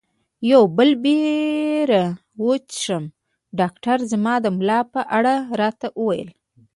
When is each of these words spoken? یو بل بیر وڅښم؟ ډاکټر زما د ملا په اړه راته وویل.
یو 0.51 0.61
بل 0.77 0.91
بیر 1.03 1.91
وڅښم؟ 2.45 3.03
ډاکټر 3.59 3.97
زما 4.11 4.33
د 4.45 4.47
ملا 4.57 4.79
په 4.93 5.01
اړه 5.17 5.33
راته 5.59 5.87
وویل. 5.99 6.29